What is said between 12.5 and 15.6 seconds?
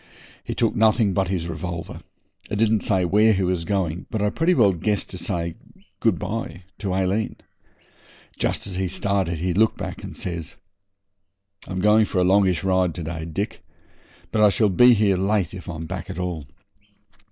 ride to day, Dick, but I shall be here late